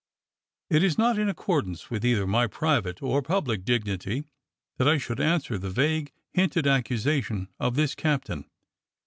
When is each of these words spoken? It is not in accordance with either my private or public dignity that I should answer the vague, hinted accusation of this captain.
It 0.71 0.81
is 0.83 0.97
not 0.97 1.19
in 1.19 1.29
accordance 1.29 1.91
with 1.91 2.03
either 2.03 2.25
my 2.25 2.47
private 2.47 3.03
or 3.03 3.21
public 3.21 3.63
dignity 3.63 4.23
that 4.77 4.87
I 4.87 4.97
should 4.97 5.19
answer 5.19 5.59
the 5.59 5.69
vague, 5.69 6.11
hinted 6.33 6.65
accusation 6.65 7.49
of 7.59 7.75
this 7.75 7.93
captain. 7.93 8.49